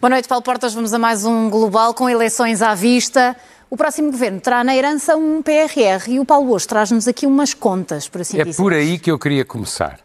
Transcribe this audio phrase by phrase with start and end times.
[0.00, 0.72] Boa noite, Paulo Portas.
[0.72, 3.36] Vamos a mais um Global com eleições à vista.
[3.68, 7.52] O próximo governo terá na herança um PRR e o Paulo hoje traz-nos aqui umas
[7.52, 8.58] contas, por assim é dizer.
[8.58, 10.00] É por aí que eu queria começar.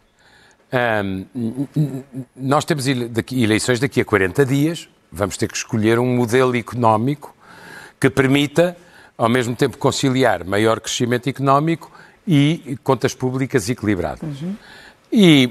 [1.02, 1.66] Um,
[2.36, 7.34] nós temos eleições daqui a 40 dias, vamos ter que escolher um modelo económico
[7.98, 8.76] que permita,
[9.16, 11.90] ao mesmo tempo, conciliar maior crescimento económico
[12.28, 14.42] e contas públicas equilibradas.
[14.42, 14.56] Uhum.
[15.18, 15.48] E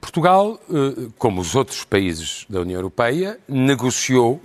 [0.00, 4.40] Portugal, eh, como os outros países da União Europeia, negociou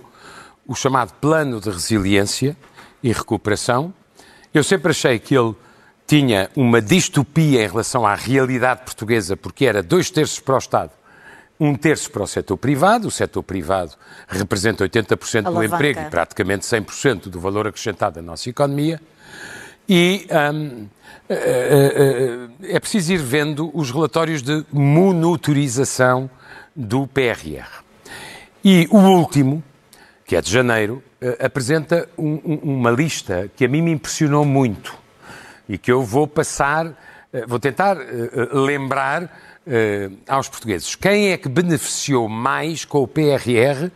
[0.66, 2.54] o chamado Plano de Resiliência,
[3.02, 3.92] e recuperação.
[4.54, 5.54] Eu sempre achei que ele
[6.06, 10.90] tinha uma distopia em relação à realidade portuguesa, porque era dois terços para o Estado,
[11.58, 13.08] um terço para o setor privado.
[13.08, 13.92] O setor privado
[14.28, 19.00] representa 80% do emprego e praticamente 100% do valor acrescentado da nossa economia.
[19.88, 20.86] E hum,
[21.28, 26.30] é, é, é preciso ir vendo os relatórios de monitorização
[26.74, 27.82] do PRR.
[28.64, 29.62] E o último,
[30.24, 31.02] que é de janeiro,
[31.40, 34.94] apresenta um, um, uma lista que a mim me impressionou muito
[35.68, 36.92] e que eu vou passar,
[37.46, 37.96] vou tentar
[38.52, 39.30] lembrar
[40.28, 40.94] aos portugueses.
[40.94, 43.90] Quem é que beneficiou mais com o PRR?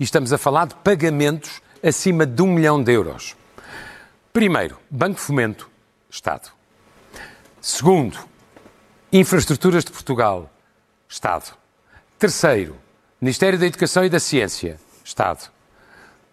[0.00, 3.36] E estamos a falar de pagamentos acima de um milhão de euros.
[4.32, 5.70] Primeiro, Banco Fomento,
[6.08, 6.50] Estado.
[7.60, 8.18] Segundo,
[9.12, 10.50] Infraestruturas de Portugal,
[11.06, 11.54] Estado.
[12.18, 12.78] Terceiro,
[13.20, 15.50] Ministério da Educação e da Ciência, Estado.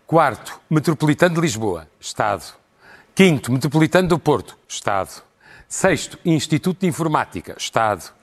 [0.08, 2.46] Quarto, Metropolitano de Lisboa, Estado.
[3.14, 5.22] Quinto, Metropolitano do Porto, Estado.
[5.68, 8.14] Sexto, Instituto de Informática, Estado.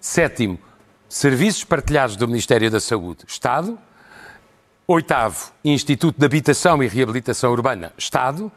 [0.00, 0.60] Sétimo,
[1.08, 3.76] Serviços Partilhados do Ministério da Saúde, Estado.
[4.86, 8.52] Oitavo, Instituto de Habitação e Reabilitação Urbana, Estado.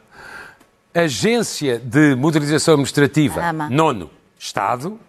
[0.97, 3.69] Agência de Modernização Administrativa, Ama.
[3.69, 4.09] nono,
[4.39, 4.99] Estado.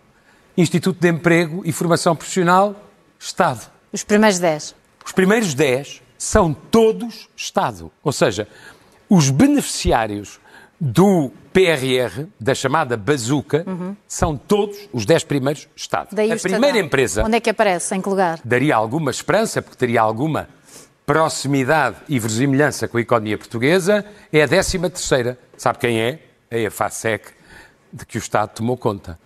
[0.55, 2.77] Instituto de Emprego e Formação Profissional,
[3.19, 3.71] Estado.
[3.91, 4.75] Os primeiros dez.
[5.03, 7.91] Os primeiros dez são todos Estado.
[8.05, 8.47] Ou seja,
[9.09, 10.39] os beneficiários
[10.79, 13.97] do PRR, da chamada bazuca, uhum.
[14.07, 16.09] são todos os 10 primeiros Estado.
[16.13, 17.25] Daí a primeira empresa.
[17.25, 17.95] Onde é que aparece?
[17.95, 18.41] Em que lugar?
[18.45, 20.49] Daria alguma esperança, porque teria alguma
[21.07, 25.39] proximidade e verosimilhança com a economia portuguesa, é a 13 terceira.
[25.59, 26.21] Sabe quem é?
[26.51, 27.33] É a FASEC,
[27.93, 29.19] de que o Estado tomou conta.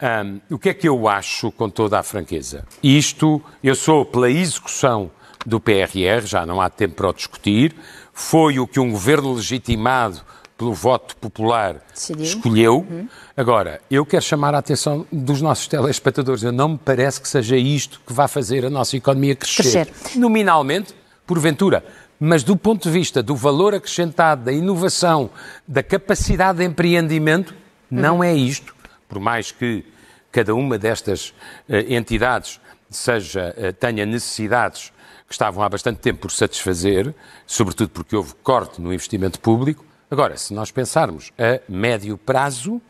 [0.00, 2.64] Um, o que é que eu acho, com toda a franqueza?
[2.82, 5.10] Isto, eu sou pela execução
[5.44, 7.74] do PRR, já não há tempo para o discutir.
[8.12, 10.22] Foi o que um governo legitimado
[10.56, 12.24] pelo voto popular Decidiu.
[12.24, 12.86] escolheu.
[12.88, 13.08] Uhum.
[13.36, 16.42] Agora, eu quero chamar a atenção dos nossos telespectadores.
[16.44, 19.86] Eu não me parece que seja isto que vai fazer a nossa economia crescer.
[19.86, 20.18] crescer.
[20.18, 20.94] Nominalmente,
[21.26, 21.84] porventura.
[22.26, 25.28] Mas do ponto de vista do valor acrescentado, da inovação,
[25.68, 27.52] da capacidade de empreendimento,
[27.90, 28.00] uhum.
[28.00, 28.74] não é isto.
[29.06, 29.84] Por mais que
[30.32, 31.34] cada uma destas
[31.68, 32.58] uh, entidades
[32.88, 34.90] seja, uh, tenha necessidades
[35.28, 37.14] que estavam há bastante tempo por satisfazer,
[37.46, 39.84] sobretudo porque houve corte no investimento público.
[40.10, 42.80] Agora, se nós pensarmos a médio prazo,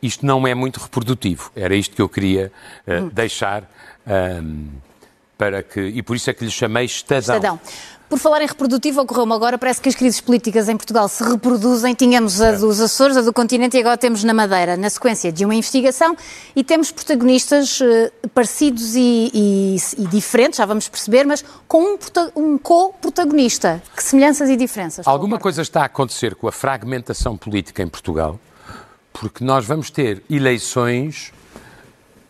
[0.00, 1.50] isto não é muito reprodutivo.
[1.56, 2.52] Era isto que eu queria
[2.86, 3.68] uh, deixar
[4.06, 4.68] um,
[5.36, 5.80] para que.
[5.80, 7.36] E por isso é que lhe chamei Estadão.
[7.36, 7.60] Estadão.
[8.08, 11.94] Por falar em reprodutivo, ocorreu-me agora, parece que as crises políticas em Portugal se reproduzem.
[11.94, 15.44] Tínhamos a dos Açores, a do continente e agora temos na Madeira, na sequência de
[15.44, 16.14] uma investigação,
[16.54, 21.98] e temos protagonistas uh, parecidos e, e, e, diferentes, já vamos perceber, mas com um,
[22.36, 23.82] um co-protagonista.
[23.96, 25.08] Que semelhanças e diferenças?
[25.08, 28.38] Alguma coisa está a acontecer com a fragmentação política em Portugal,
[29.12, 31.32] porque nós vamos ter eleições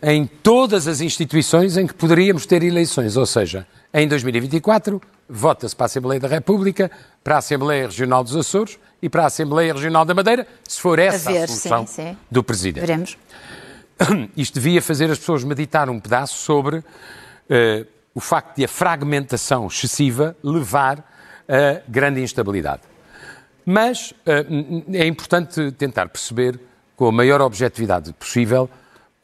[0.06, 5.84] em todas as instituições em que poderíamos ter eleições, ou seja, em 2024 vota-se para
[5.84, 6.90] a Assembleia da República,
[7.22, 10.98] para a Assembleia Regional dos Açores e para a Assembleia Regional da Madeira, se for
[10.98, 12.16] essa a, ver, a solução sim, sim.
[12.30, 12.86] do Presidente.
[12.86, 13.16] Veremos.
[14.36, 16.84] Isto devia fazer as pessoas meditar um pedaço sobre uh,
[18.14, 20.98] o facto de a fragmentação excessiva levar
[21.48, 22.82] a grande instabilidade.
[23.64, 26.60] Mas uh, é importante tentar perceber,
[26.94, 28.68] com a maior objetividade possível,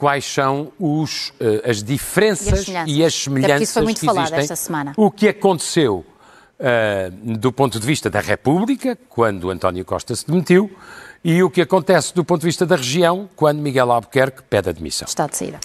[0.01, 4.07] quais são os, uh, as diferenças e as, e as semelhanças isso foi muito que
[4.07, 4.41] falado existem.
[4.41, 4.95] Esta semana.
[4.97, 6.07] O que aconteceu
[6.59, 10.75] uh, do ponto de vista da República, quando António Costa se demitiu,
[11.23, 15.07] e o que acontece do ponto de vista da região, quando Miguel Albuquerque pede admissão.
[15.07, 15.61] Está de saída.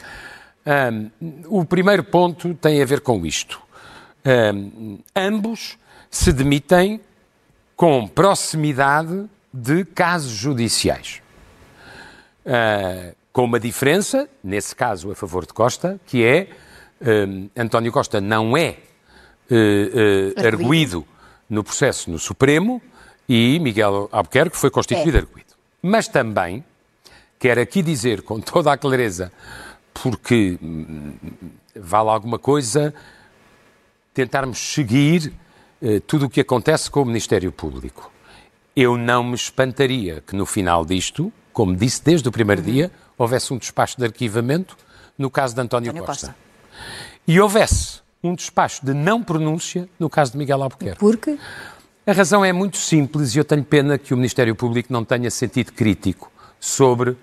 [0.67, 1.09] Um,
[1.47, 3.61] o primeiro ponto tem a ver com isto.
[4.53, 5.77] Um, ambos
[6.11, 6.99] se demitem
[7.73, 11.21] com proximidade de casos judiciais.
[12.45, 16.47] Uh, com uma diferença, nesse caso a favor de Costa, que é
[17.27, 18.77] um, António Costa não é
[19.51, 21.05] uh, uh, arguído
[21.49, 22.81] no processo no Supremo
[23.27, 25.19] e Miguel Albuquerque foi constituído é.
[25.19, 25.49] arguído.
[25.81, 26.63] Mas também,
[27.37, 29.29] quero aqui dizer com toda a clareza,
[29.93, 31.15] porque hum,
[31.75, 32.93] vale alguma coisa,
[34.13, 35.33] tentarmos seguir
[35.81, 38.09] uh, tudo o que acontece com o Ministério Público.
[38.73, 42.71] Eu não me espantaria que no final disto, como disse desde o primeiro uhum.
[42.71, 44.77] dia, houvesse um despacho de arquivamento
[45.17, 46.27] no caso de António, António Costa.
[46.27, 46.45] Costa.
[47.27, 51.00] E houvesse um despacho de não pronúncia no caso de Miguel Albuquerque.
[51.00, 51.38] Por quê?
[52.06, 55.31] A razão é muito simples e eu tenho pena que o Ministério Público não tenha
[55.31, 57.17] sentido crítico sobre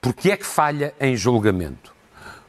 [0.00, 1.92] porque é que falha em julgamento.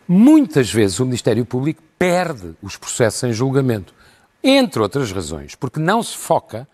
[0.08, 3.94] Muitas vezes o Ministério Público perde os processos em julgamento,
[4.44, 6.68] entre outras razões, porque não se foca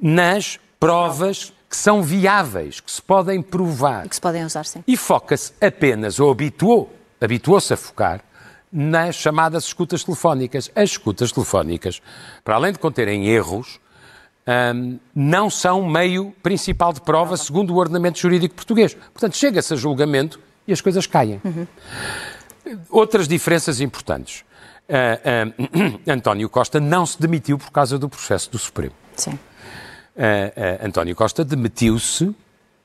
[0.00, 4.04] nas provas que são viáveis, que se podem provar.
[4.04, 4.84] E que se podem usar, sim.
[4.86, 8.20] E foca-se apenas, ou habituou, habituou-se a focar,
[8.70, 10.70] nas chamadas escutas telefónicas.
[10.76, 12.02] As escutas telefónicas,
[12.44, 13.80] para além de conterem erros,
[14.74, 18.92] um, não são meio principal de prova segundo o ordenamento jurídico português.
[18.92, 20.38] Portanto, chega-se a julgamento
[20.68, 21.40] e as coisas caem.
[21.42, 21.66] Uhum.
[22.90, 24.44] Outras diferenças importantes.
[24.90, 28.92] Uh, uh, António Costa não se demitiu por causa do processo do Supremo.
[29.16, 29.38] Sim.
[30.16, 32.34] Uh, António Costa demitiu-se,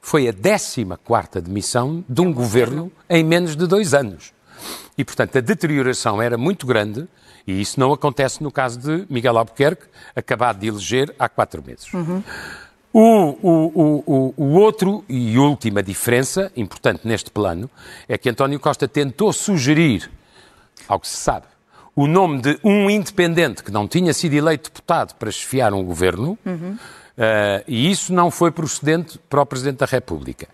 [0.01, 4.33] foi a 14 demissão de um governo em menos de dois anos.
[4.97, 7.07] E, portanto, a deterioração era muito grande
[7.47, 11.91] e isso não acontece no caso de Miguel Albuquerque, acabado de eleger há quatro meses.
[11.93, 12.21] Uhum.
[12.91, 13.01] O,
[13.41, 17.69] o, o, o, outro e última diferença, importante neste plano,
[18.07, 20.09] é que António Costa tentou sugerir,
[20.87, 21.45] ao que se sabe,
[21.95, 26.37] o nome de um independente que não tinha sido eleito deputado para chefiar um governo,
[26.45, 26.77] uhum.
[27.17, 30.47] Uh, e isso não foi procedente para o Presidente da República.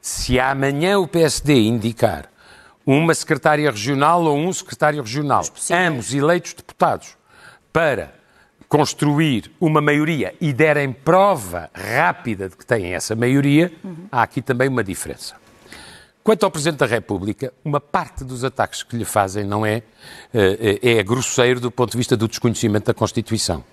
[0.00, 2.28] Se amanhã o PSD indicar
[2.84, 7.16] uma secretária regional ou um secretário regional, ambos eleitos deputados,
[7.72, 8.12] para
[8.68, 14.06] construir uma maioria e derem prova rápida de que têm essa maioria, uhum.
[14.10, 15.36] há aqui também uma diferença.
[16.24, 19.82] Quanto ao Presidente da República, uma parte dos ataques que lhe fazem não é,
[20.32, 23.64] eh, é grosseiro do ponto de vista do desconhecimento da Constituição.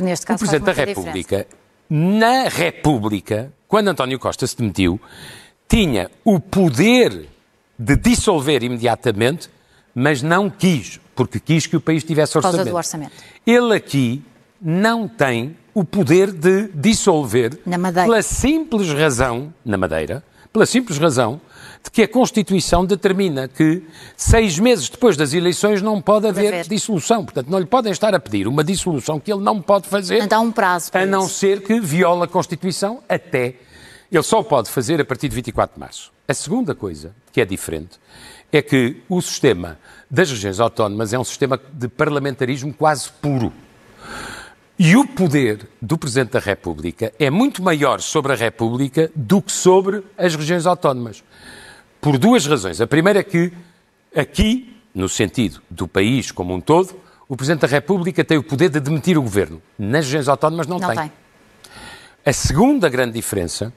[0.00, 1.48] Que neste caso o Presidente da República, diferença.
[1.90, 5.00] na República, quando António Costa se demitiu,
[5.68, 7.28] tinha o poder
[7.78, 9.48] de dissolver imediatamente,
[9.94, 12.56] mas não quis, porque quis que o país tivesse orçamento.
[12.56, 13.12] Por causa do orçamento.
[13.46, 14.24] Ele aqui
[14.60, 18.08] não tem o poder de dissolver na Madeira.
[18.08, 21.40] pela simples razão, na Madeira, pela simples razão
[21.82, 23.82] de que a Constituição determina que
[24.16, 27.24] seis meses depois das eleições não pode haver, dissolução.
[27.24, 30.22] Portanto, não lhe podem estar a pedir uma dissolução que ele não pode fazer.
[30.22, 30.90] Então, um prazo.
[30.92, 33.56] A não ser que viola a Constituição até.
[34.12, 36.12] Ele só pode fazer a partir de 24 de março.
[36.26, 37.98] A segunda coisa, que é diferente,
[38.52, 39.78] é que o sistema
[40.10, 43.52] das regiões autónomas é um sistema de parlamentarismo quase puro.
[44.78, 49.52] E o poder do Presidente da República é muito maior sobre a República do que
[49.52, 51.22] sobre as regiões autónomas.
[52.00, 52.80] Por duas razões.
[52.80, 53.52] A primeira é que
[54.16, 56.94] aqui, no sentido do país como um todo,
[57.28, 59.62] o Presidente da República tem o poder de demitir o governo.
[59.78, 60.98] Nas regiões autónomas não, não tem.
[60.98, 61.12] tem.
[62.24, 63.72] A segunda grande diferença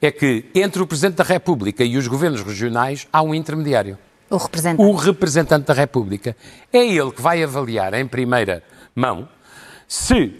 [0.00, 3.98] é que entre o Presidente da República e os governos regionais há um intermediário.
[4.30, 4.82] O representante.
[4.82, 6.36] O representante da República.
[6.72, 8.62] É ele que vai avaliar em primeira
[8.94, 9.28] mão
[9.86, 10.30] se uh,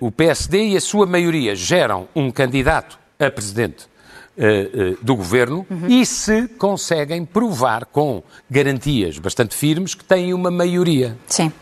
[0.00, 3.88] uh, o PSD e a sua maioria geram um candidato a presidente
[4.36, 5.88] uh, do governo uhum.
[5.88, 11.16] e se conseguem provar com garantias bastante firmes que têm uma maioria.
[11.26, 11.52] Sim.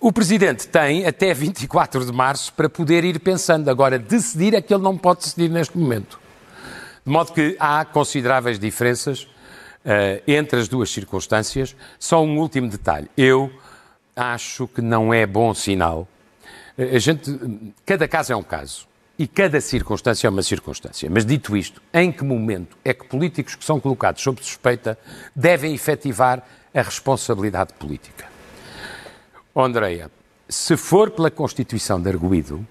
[0.00, 3.68] O Presidente tem até 24 de março para poder ir pensando.
[3.68, 6.18] Agora, decidir é que ele não pode decidir neste momento.
[7.04, 9.22] De modo que há consideráveis diferenças
[9.84, 11.74] uh, entre as duas circunstâncias.
[11.98, 13.08] Só um último detalhe.
[13.16, 13.50] Eu
[14.14, 16.06] acho que não é bom sinal.
[16.76, 18.86] A gente, cada caso é um caso.
[19.18, 21.08] E cada circunstância é uma circunstância.
[21.10, 24.98] Mas dito isto, em que momento é que políticos que são colocados sob suspeita
[25.36, 26.42] devem efetivar
[26.74, 28.24] a responsabilidade política?
[29.54, 30.10] Oh, Andreia,
[30.48, 32.66] se for pela Constituição de Arguído,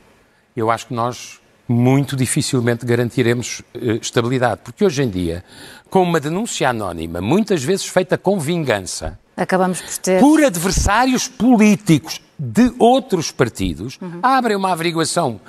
[0.56, 5.44] eu acho que nós muito dificilmente garantiremos uh, estabilidade, porque hoje em dia,
[5.90, 12.22] com uma denúncia anónima, muitas vezes feita com vingança, acabamos por ter por adversários políticos
[12.38, 14.20] de outros partidos, uhum.
[14.22, 15.40] abrem uma averiguação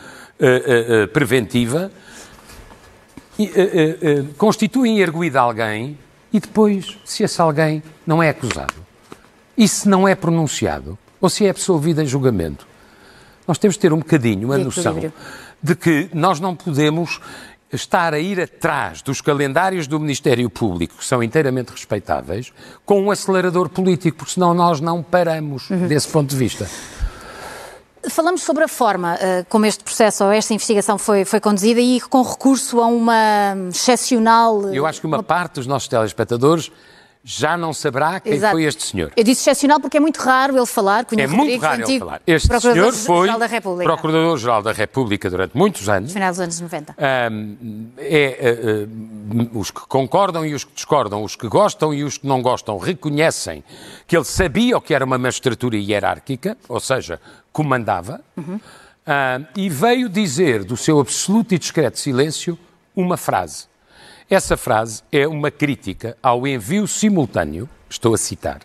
[0.41, 1.91] uh, uh, preventiva,
[4.37, 5.99] constituem arguído alguém
[6.33, 8.75] e depois, se esse alguém não é acusado
[9.57, 12.67] e se não é pronunciado, ou se é absolvido em julgamento.
[13.47, 15.13] Nós temos de ter um bocadinho a noção
[15.63, 17.21] de que nós não podemos
[17.73, 22.53] estar a ir atrás dos calendários do Ministério Público, que são inteiramente respeitáveis,
[22.85, 25.87] com um acelerador político, porque senão nós não paramos uhum.
[25.87, 26.69] desse ponto de vista.
[28.09, 32.01] Falamos sobre a forma uh, como este processo ou esta investigação foi, foi conduzida e
[32.01, 34.73] com recurso a uma excepcional.
[34.73, 35.23] Eu acho que uma, uma...
[35.23, 36.73] parte dos nossos telespectadores
[37.25, 38.53] já não saberá quem Exato.
[38.53, 39.13] foi este senhor.
[39.17, 41.05] Eu disse excepcional porque é muito raro ele falar.
[41.05, 42.23] Cunha É muito raro ele falar.
[42.27, 43.29] Este senhor foi
[43.85, 45.31] Procurador-Geral da República.
[45.31, 46.13] Durante muitos anos.
[46.13, 46.97] Final dos anos 90.
[46.99, 52.03] Ahm, é, ah, ah, os que concordam e os que discordam, os que gostam e
[52.03, 53.63] os que não gostam, reconhecem
[54.07, 57.21] que ele sabia o que era uma magistratura hierárquica, ou seja,
[57.53, 58.21] comandava,
[59.05, 62.57] Ahm, e veio dizer do seu absoluto e discreto silêncio
[62.95, 63.67] uma frase.
[64.29, 68.61] Essa frase é uma crítica ao envio simultâneo, estou a citar,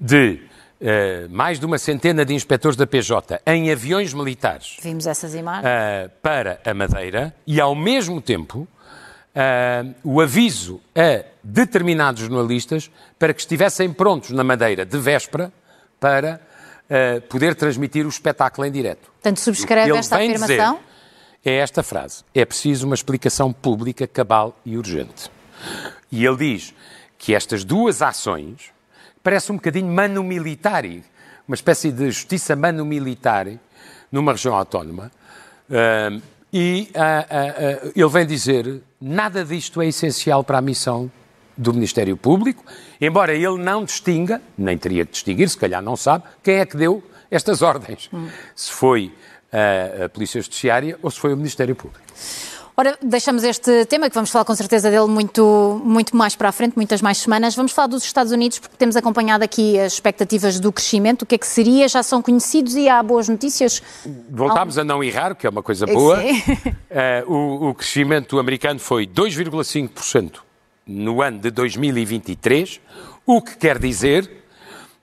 [0.00, 0.40] de
[0.84, 5.64] eh, mais de uma centena de inspectores da PJ em aviões militares Vimos essas imagens.
[5.64, 13.32] uh, para a Madeira e, ao mesmo tempo, uh, o aviso a determinados jornalistas para
[13.32, 15.52] que estivessem prontos na Madeira de véspera
[16.00, 16.40] para
[16.90, 19.08] uh, poder transmitir o espetáculo em direto.
[19.12, 20.74] Portanto, subscreve esta afirmação.
[20.74, 20.91] dizer
[21.44, 25.30] é esta frase: é preciso uma explicação pública, cabal e urgente.
[26.10, 26.74] E ele diz
[27.18, 28.70] que estas duas ações
[29.22, 30.84] parece um bocadinho mano-militar,
[31.46, 33.48] uma espécie de justiça mano-militar
[34.10, 35.10] numa região autónoma.
[35.70, 36.20] Ah,
[36.52, 41.10] e ah, ah, ele vem dizer nada disto é essencial para a missão
[41.56, 42.64] do Ministério Público,
[43.00, 46.76] embora ele não distinga, nem teria de distinguir, se calhar não sabe, quem é que
[46.76, 48.10] deu estas ordens.
[48.54, 49.12] Se foi
[49.52, 52.02] a, a Polícia Judiciária ou se foi o Ministério Público.
[52.74, 56.52] Ora, deixamos este tema, que vamos falar com certeza dele muito, muito mais para a
[56.52, 57.54] frente, muitas mais semanas.
[57.54, 61.22] Vamos falar dos Estados Unidos, porque temos acompanhado aqui as expectativas do crescimento.
[61.22, 61.86] O que é que seria?
[61.86, 63.82] Já são conhecidos e há boas notícias?
[64.30, 66.18] Voltámos a não errar, que é uma coisa boa.
[66.94, 70.40] Eh, o, o crescimento americano foi 2,5%
[70.86, 72.80] no ano de 2023,
[73.24, 74.30] o que quer dizer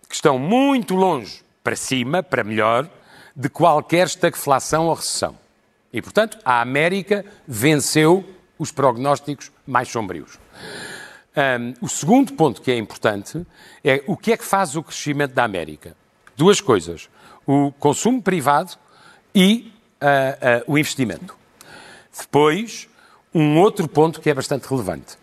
[0.07, 2.87] que estão muito longe para cima, para melhor,
[3.39, 5.34] de qualquer estagflação ou recessão.
[5.93, 8.25] E, portanto, a América venceu
[8.58, 10.38] os prognósticos mais sombrios.
[11.38, 13.48] Um, o segundo ponto que é importante
[13.81, 15.96] é o que é que faz o crescimento da América.
[16.36, 17.10] Duas coisas:
[17.48, 18.74] o consumo privado
[19.34, 21.34] e uh, uh, o investimento.
[22.19, 22.89] Depois,
[23.34, 25.13] um outro ponto que é bastante relevante.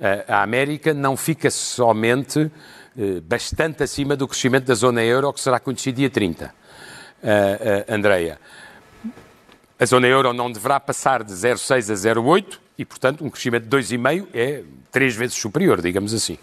[0.00, 2.50] Uh, a América não fica somente
[3.22, 6.52] bastante acima do crescimento da zona euro, que será conhecido dia 30.
[7.88, 8.38] Andreia,
[9.78, 13.76] a zona euro não deverá passar de 0,6 a 0,8 e, portanto, um crescimento de
[13.76, 16.38] 2,5 é três vezes superior, digamos assim.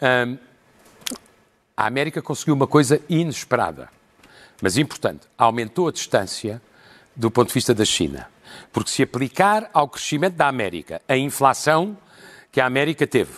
[0.00, 0.38] Um,
[1.76, 3.90] a América conseguiu uma coisa inesperada,
[4.62, 5.26] mas importante.
[5.36, 6.62] Aumentou a distância
[7.14, 8.26] do ponto de vista da China.
[8.72, 11.96] Porque se aplicar ao crescimento da América a inflação
[12.50, 13.32] que a América teve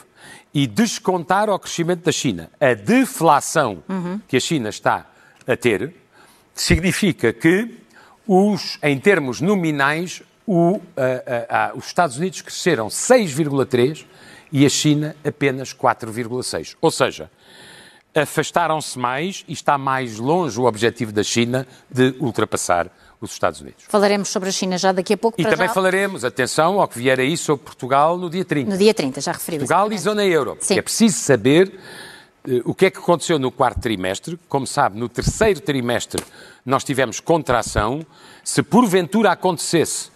[0.55, 4.21] e descontar ao crescimento da China a deflação uhum.
[4.29, 5.07] que a China está
[5.47, 5.93] a ter,
[6.63, 7.77] significa que
[8.27, 14.05] os, em termos nominais, o, uh, uh, uh, os Estados Unidos cresceram 6,3%
[14.51, 16.77] e a China apenas 4,6%.
[16.81, 17.31] Ou seja,
[18.15, 23.85] afastaram-se mais e está mais longe o objetivo da China de ultrapassar os Estados Unidos.
[23.89, 25.41] Falaremos sobre a China já daqui a pouco.
[25.41, 25.75] E também já...
[25.75, 28.71] falaremos, atenção, ao que vier aí sobre Portugal no dia 30.
[28.71, 29.59] No dia 30, já referi.
[29.59, 30.57] Portugal e zona euro.
[30.61, 30.79] Sim.
[30.79, 31.79] É preciso saber
[32.65, 34.39] o que é que aconteceu no quarto trimestre?
[34.49, 36.23] Como sabe, no terceiro trimestre
[36.65, 38.05] nós tivemos contração.
[38.45, 40.11] Se porventura acontecesse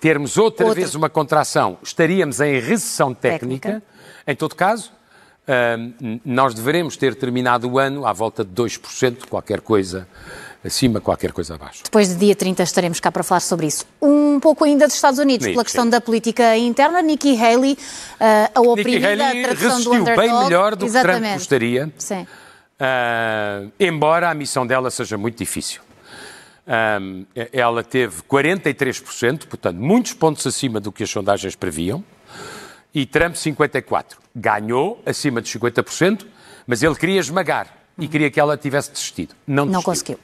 [0.00, 0.80] termos outra Outro.
[0.80, 3.68] vez uma contração, estaríamos em recessão técnica.
[3.68, 3.86] técnica.
[4.26, 4.92] Em todo caso,
[6.24, 10.06] nós deveremos ter terminado o ano à volta de 2%, qualquer coisa
[10.64, 11.82] acima, qualquer coisa abaixo.
[11.84, 13.86] Depois de dia 30 estaremos cá para falar sobre isso.
[14.00, 17.78] Um pouco ainda dos Estados Unidos, pela questão da política interna, Nikki Haley, uh,
[18.54, 21.16] a oprimida, Haley a tradução do resistiu bem melhor do Exatamente.
[21.16, 22.26] que Trump gostaria, Sim.
[22.74, 25.80] Uh, embora a missão dela seja muito difícil.
[26.66, 32.02] Um, ela teve 43%, portanto, muitos pontos acima do que as sondagens previam,
[32.94, 34.16] e Trump 54%.
[34.34, 36.26] Ganhou acima de 50%,
[36.66, 37.68] mas ele queria esmagar
[37.98, 39.34] e queria que ela tivesse desistido.
[39.46, 40.16] Não, Não desistiu.
[40.16, 40.18] conseguiu.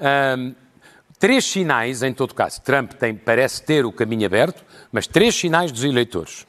[0.00, 0.54] Um,
[1.18, 2.60] três sinais, em todo caso.
[2.62, 6.46] Trump tem, parece ter o caminho aberto, mas três sinais dos eleitores.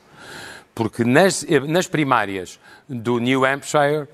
[0.73, 4.07] Porque nas, nas primárias do New Hampshire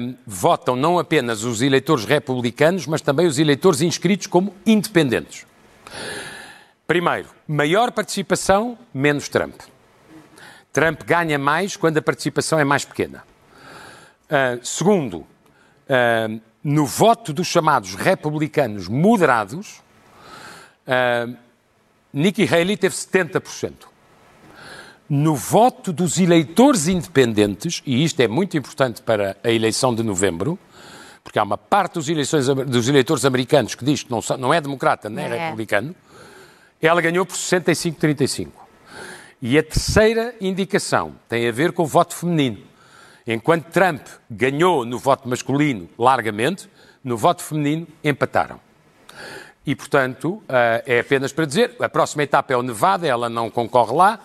[0.00, 5.46] um, votam não apenas os eleitores republicanos, mas também os eleitores inscritos como independentes.
[6.86, 9.54] Primeiro, maior participação, menos Trump.
[10.72, 13.22] Trump ganha mais quando a participação é mais pequena.
[14.24, 19.82] Uh, segundo, uh, no voto dos chamados republicanos moderados,
[20.88, 21.36] uh,
[22.10, 23.72] Nikki Haley teve 70%.
[25.06, 30.58] No voto dos eleitores independentes, e isto é muito importante para a eleição de novembro,
[31.22, 34.60] porque há uma parte dos, eleições, dos eleitores americanos que diz que não, não é
[34.60, 35.46] democrata nem é.
[35.46, 35.94] republicano,
[36.80, 38.48] ela ganhou por 65-35.
[39.42, 42.73] E a terceira indicação tem a ver com o voto feminino.
[43.26, 46.68] Enquanto Trump ganhou no voto masculino largamente,
[47.02, 48.60] no voto feminino empataram.
[49.66, 50.42] E, portanto, uh,
[50.84, 54.20] é apenas para dizer, a próxima etapa é o Nevada, ela não concorre lá,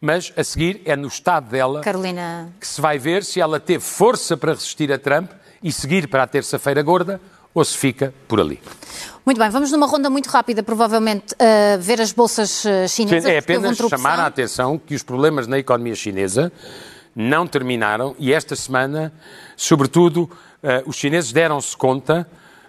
[0.00, 2.52] mas a seguir é no estado dela Carolina...
[2.60, 5.32] que se vai ver se ela teve força para resistir a Trump
[5.62, 7.20] e seguir para a terça-feira gorda
[7.52, 8.60] ou se fica por ali.
[9.24, 13.24] Muito bem, vamos numa ronda muito rápida, provavelmente, uh, ver as bolsas uh, chinesas.
[13.24, 16.52] É apenas chamar a atenção que os problemas na economia chinesa
[17.14, 19.12] não terminaram e esta semana,
[19.56, 22.28] sobretudo, uh, os chineses deram-se conta,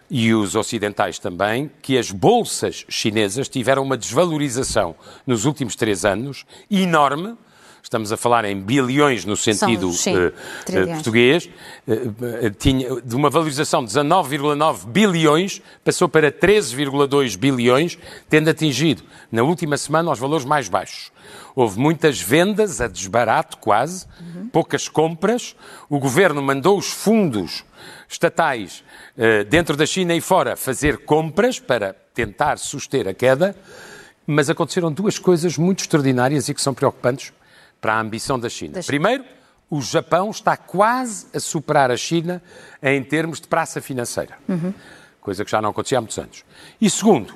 [0.10, 6.46] e os ocidentais também, que as bolsas chinesas tiveram uma desvalorização nos últimos três anos
[6.70, 7.36] enorme
[7.86, 11.48] estamos a falar em bilhões no sentido São, sim, uh, português,
[11.88, 17.96] uh, tinha de uma valorização de 19,9 bilhões, passou para 13,2 bilhões,
[18.28, 21.12] tendo atingido na última semana os valores mais baixos.
[21.56, 24.50] Houve muitas vendas a desbarato quase, uhum.
[24.50, 25.56] poucas compras.
[25.88, 27.64] O governo mandou os fundos
[28.10, 28.84] estatais
[29.50, 33.56] dentro da China e fora fazer compras para tentar suster a queda,
[34.28, 37.32] mas aconteceram duas coisas muito extraordinárias e que são preocupantes
[37.86, 38.80] para a ambição da China.
[38.84, 39.24] Primeiro,
[39.70, 42.42] o Japão está quase a superar a China
[42.82, 44.74] em termos de praça financeira, uhum.
[45.22, 46.44] coisa que já não acontecia há muitos anos.
[46.82, 47.36] E segundo,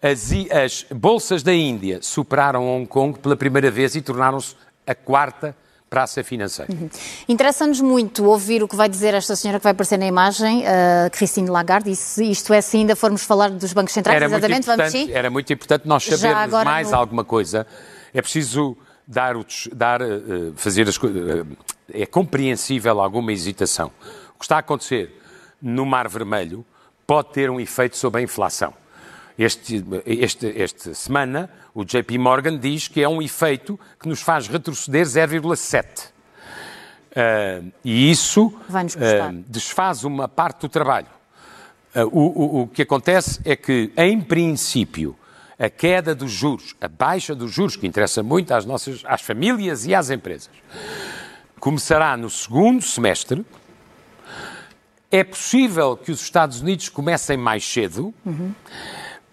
[0.00, 0.30] as,
[0.64, 4.54] as bolsas da Índia superaram Hong Kong pela primeira vez e tornaram-se
[4.86, 5.52] a quarta
[5.90, 6.72] praça financeira.
[6.72, 6.88] Uhum.
[7.28, 11.10] Interessa-nos muito ouvir o que vai dizer esta senhora que vai aparecer na imagem, uh,
[11.10, 14.64] Christine Lagarde, e se isto é se ainda formos falar dos bancos centrais, era exatamente,
[14.64, 15.10] vamos sim?
[15.10, 16.96] Era muito importante nós sabermos mais no...
[16.96, 17.66] alguma coisa.
[18.14, 18.76] É preciso
[19.08, 19.34] dar,
[19.74, 21.40] dar uh, fazer as coisas.
[21.40, 21.56] Uh,
[21.90, 23.90] é compreensível alguma hesitação.
[24.34, 25.18] O que está a acontecer
[25.60, 26.64] no Mar Vermelho
[27.06, 28.74] pode ter um efeito sobre a inflação.
[29.38, 34.48] Este, este, esta semana, o JP Morgan diz que é um efeito que nos faz
[34.48, 36.10] retroceder 0,7.
[37.10, 41.06] Uh, e isso uh, desfaz uma parte do trabalho.
[41.94, 45.16] Uh, o, o, o que acontece é que, em princípio,
[45.58, 49.86] a queda dos juros, a baixa dos juros, que interessa muito às nossas às famílias
[49.86, 50.50] e às empresas,
[51.58, 53.44] começará no segundo semestre.
[55.10, 58.52] É possível que os Estados Unidos comecem mais cedo, uhum.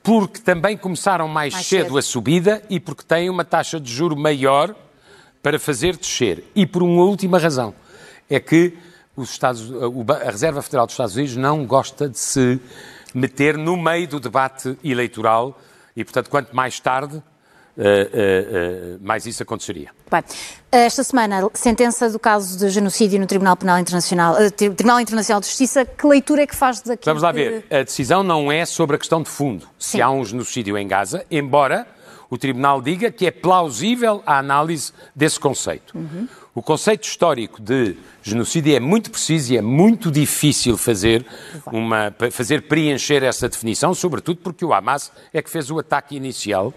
[0.02, 3.94] porque também começaram mais, mais cedo, cedo a subida e porque têm uma taxa de
[3.94, 4.74] juro maior
[5.44, 6.44] para fazer descer.
[6.56, 7.76] E por uma última razão,
[8.30, 8.76] é que
[9.16, 9.72] os Estados,
[10.10, 12.60] a Reserva Federal dos Estados Unidos não gosta de se
[13.14, 15.60] meter no meio do debate eleitoral
[15.96, 17.22] e, portanto, quanto mais tarde,
[17.78, 19.90] Uh, uh, uh, mais isso aconteceria.
[20.10, 20.24] Bem,
[20.72, 25.84] esta semana, sentença do caso de genocídio no Tribunal Penal Internacional, Tribunal Internacional de Justiça,
[25.84, 27.04] que leitura é que faz daqui?
[27.04, 29.98] Vamos lá ver, a decisão não é sobre a questão de fundo, Sim.
[29.98, 31.86] se há um genocídio em Gaza, embora
[32.30, 35.98] o Tribunal diga que é plausível a análise desse conceito.
[35.98, 36.30] Uhum.
[36.56, 41.26] O conceito histórico de genocídio é muito preciso e é muito difícil fazer,
[41.66, 46.74] uma, fazer preencher essa definição, sobretudo porque o Hamas é que fez o ataque inicial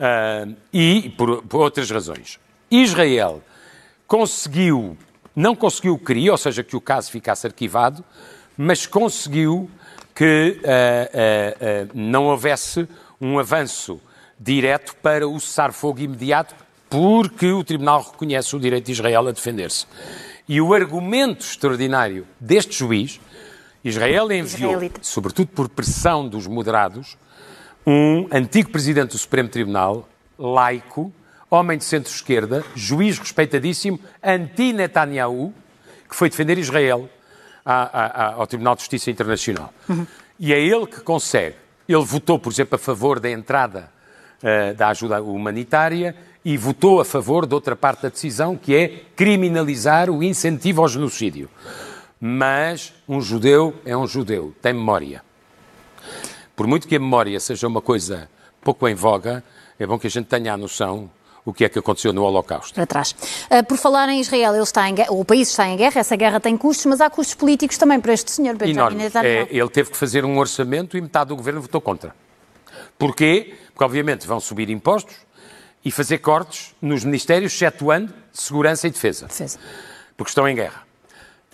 [0.00, 2.40] uh, e por, por, outras razões.
[2.68, 3.40] Israel
[4.04, 4.98] conseguiu,
[5.34, 8.04] não conseguiu o que queria, ou seja, que o caso ficasse arquivado,
[8.56, 9.70] mas conseguiu
[10.12, 12.88] que uh, uh, não houvesse
[13.20, 14.00] um avanço
[14.40, 19.86] direto para o cessar-fogo imediato porque o Tribunal reconhece o direito de Israel a defender-se.
[20.48, 23.20] E o argumento extraordinário deste juiz,
[23.84, 25.00] Israel enviou, Israelita.
[25.02, 27.18] sobretudo por pressão dos moderados,
[27.86, 31.12] um antigo presidente do Supremo Tribunal, laico,
[31.50, 35.52] homem de centro-esquerda, juiz respeitadíssimo, anti-Netanyahu,
[36.08, 37.08] que foi defender Israel
[37.64, 39.72] ao Tribunal de Justiça Internacional.
[39.88, 40.06] Uhum.
[40.38, 41.56] E é ele que consegue.
[41.86, 43.90] Ele votou, por exemplo, a favor da entrada
[44.42, 48.88] uh, da ajuda humanitária e votou a favor de outra parte da decisão, que é
[49.14, 51.48] criminalizar o incentivo ao genocídio.
[52.20, 55.22] Mas um judeu é um judeu, tem memória.
[56.56, 58.28] Por muito que a memória seja uma coisa
[58.62, 59.44] pouco em voga,
[59.78, 61.10] é bom que a gente tenha a noção
[61.44, 62.74] o que é que aconteceu no Holocausto.
[62.74, 63.12] Para trás.
[63.12, 66.38] Uh, por falar em Israel, ele está em o país está em guerra, essa guerra
[66.38, 69.26] tem custos, mas há custos políticos também para este senhor Benjamin Netanyahu.
[69.26, 72.14] É, ele teve que fazer um orçamento e metade do governo votou contra.
[72.98, 73.54] Porquê?
[73.72, 75.14] Porque, obviamente, vão subir impostos,
[75.84, 79.58] e fazer cortes nos ministérios, excetuando segurança e defesa, defesa.
[80.16, 80.82] Porque estão em guerra.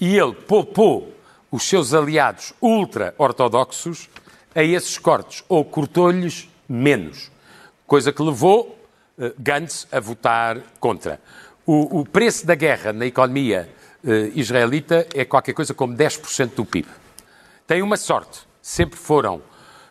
[0.01, 1.15] E ele poupou
[1.51, 4.09] os seus aliados ultra-ortodoxos
[4.55, 7.31] a esses cortes, ou cortou-lhes menos,
[7.87, 8.79] coisa que levou
[9.19, 11.21] uh, Gantz a votar contra.
[11.67, 13.69] O, o, preço da guerra na economia
[14.03, 16.89] uh, israelita é qualquer coisa como 10% do PIB.
[17.67, 19.43] Tem uma sorte, sempre foram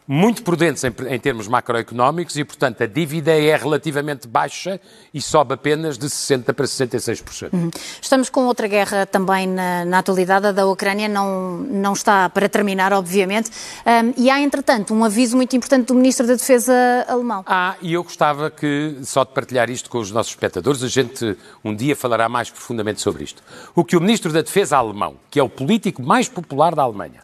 [0.08, 4.80] muito prudentes em, em, termos macroeconómicos e, portanto, a dívida é relativamente baixa
[5.13, 7.54] e sobe apenas de 60% para 66%.
[7.54, 7.72] Uhum.
[8.02, 12.50] Estamos com outra guerra também na, na, atualidade, a da Ucrânia não, não está para
[12.50, 13.50] terminar, obviamente,
[13.86, 16.74] um, e há, entretanto, um aviso muito importante do Ministro da Defesa
[17.08, 17.44] alemão.
[17.48, 21.38] Ah, e eu gostava que, só de partilhar isto com os nossos espectadores, a gente
[21.63, 23.42] um dia falará mais profundamente sobre isto.
[23.76, 27.22] O que o Ministro da Defesa alemão, que é o político mais popular da Alemanha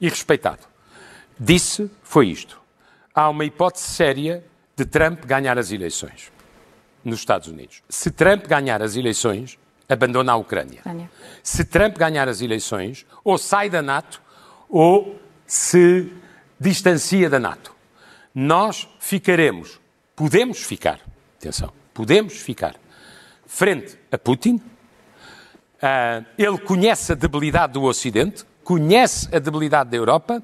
[0.00, 0.75] e respeitado,
[1.38, 2.60] disse foi isto.
[3.14, 4.44] Há uma hipótese séria
[4.76, 6.30] de Trump ganhar as eleições
[7.04, 7.82] nos Estados Unidos.
[7.88, 10.80] Se Trump ganhar as eleições, abandona a Ucrânia.
[10.80, 11.10] Ucrânia.
[11.42, 14.20] Se Trump ganhar as eleições, ou sai da NATO
[14.68, 16.12] ou se
[16.58, 17.74] distancia da NATO.
[18.34, 19.80] Nós ficaremos,
[20.14, 21.00] podemos ficar,
[21.38, 22.74] atenção, podemos ficar
[23.46, 24.56] frente a Putin.
[25.76, 30.42] Uh, ele conhece a debilidade do Ocidente, conhece a debilidade da Europa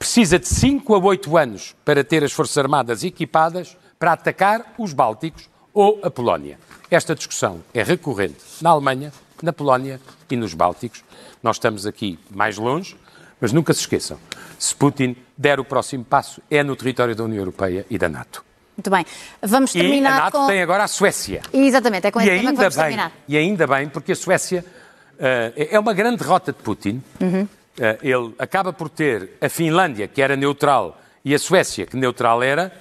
[0.00, 4.94] precisa de 5 a 8 anos para ter as Forças Armadas equipadas para atacar os
[4.94, 6.58] Bálticos ou a Polónia.
[6.90, 11.04] Esta discussão é recorrente na Alemanha, na Polónia e nos Bálticos.
[11.42, 12.96] Nós estamos aqui mais longe,
[13.38, 14.18] mas nunca se esqueçam:
[14.58, 18.42] se Putin der o próximo passo, é no território da União Europeia e da NATO.
[18.78, 19.04] Muito bem.
[19.42, 20.46] Vamos terminar e a NATO com...
[20.46, 21.42] tem agora a Suécia.
[21.52, 23.12] Exatamente, é com e ainda bem, terminar.
[23.28, 24.64] E ainda bem, porque a Suécia
[25.16, 27.02] uh, é uma grande derrota de Putin.
[27.20, 27.46] Uhum
[28.02, 32.72] ele acaba por ter a Finlândia, que era neutral, e a Suécia, que neutral era,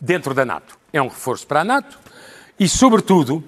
[0.00, 0.78] dentro da NATO.
[0.92, 1.98] É um reforço para a NATO
[2.58, 3.42] e, sobretudo,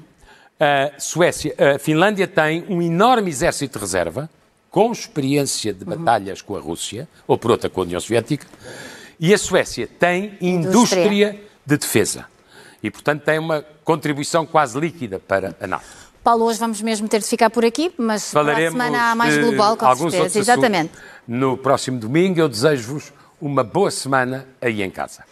[0.59, 4.31] a Suécia, a Finlândia tem um enorme exército de reserva,
[4.71, 8.47] com experiência de batalhas com a Rússia, ou por outra com a União Soviética,
[9.21, 12.27] e a Suécia tem indústria, indústria de defesa.
[12.83, 16.04] E, portanto, tem uma contribuição quase líquida para a NATO.
[16.25, 19.15] Paulo, hoje vamos mesmo ter de ficar por aqui, mas Falaremos para a semana há
[19.15, 20.39] mais eh, global, com alguns certeza.
[20.39, 20.93] Exatamente.
[21.29, 25.23] No próximo domingo, eu desejo-vos uma boa semana aí em casa.